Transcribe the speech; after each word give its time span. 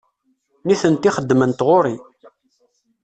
Nitenti 0.67 1.07
xeddment 1.15 1.61
ɣer-i. 1.67 1.95